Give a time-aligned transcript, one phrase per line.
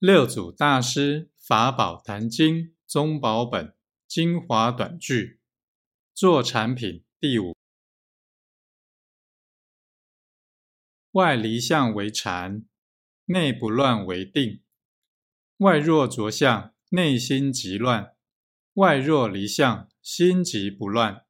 [0.00, 3.76] 六祖大师法宝坛经宗宝本
[4.08, 5.40] 精华短句
[6.14, 7.54] 做产品第五。
[11.10, 12.64] 外离相为禅
[13.26, 14.62] 内不乱为定。
[15.58, 18.16] 外若着相内心即乱
[18.76, 21.26] 外若离相心即不乱。